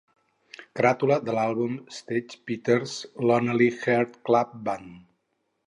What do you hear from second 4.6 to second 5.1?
Band.